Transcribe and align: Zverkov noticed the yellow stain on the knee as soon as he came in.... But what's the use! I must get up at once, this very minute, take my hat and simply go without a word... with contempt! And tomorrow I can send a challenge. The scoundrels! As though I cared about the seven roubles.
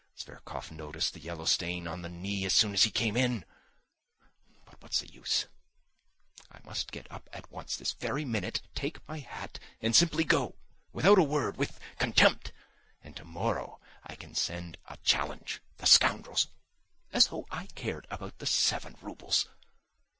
Zverkov 0.17 0.71
noticed 0.71 1.13
the 1.13 1.19
yellow 1.19 1.45
stain 1.45 1.87
on 1.87 2.01
the 2.01 2.09
knee 2.09 2.43
as 2.43 2.53
soon 2.55 2.73
as 2.73 2.81
he 2.85 2.89
came 2.89 3.15
in.... 3.15 3.45
But 4.65 4.81
what's 4.81 4.99
the 4.99 5.13
use! 5.13 5.45
I 6.51 6.57
must 6.63 6.91
get 6.91 7.05
up 7.11 7.29
at 7.31 7.51
once, 7.51 7.77
this 7.77 7.91
very 7.93 8.25
minute, 8.25 8.63
take 8.73 9.07
my 9.07 9.19
hat 9.19 9.59
and 9.79 9.95
simply 9.95 10.23
go 10.23 10.55
without 10.91 11.19
a 11.19 11.23
word... 11.23 11.55
with 11.57 11.79
contempt! 11.99 12.51
And 13.03 13.15
tomorrow 13.15 13.79
I 14.01 14.15
can 14.15 14.33
send 14.33 14.79
a 14.87 14.97
challenge. 15.03 15.61
The 15.77 15.85
scoundrels! 15.85 16.47
As 17.13 17.27
though 17.27 17.45
I 17.51 17.67
cared 17.67 18.07
about 18.09 18.39
the 18.39 18.47
seven 18.47 18.95
roubles. 19.03 19.49